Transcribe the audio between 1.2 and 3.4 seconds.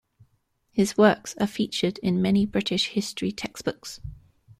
are featured in many British history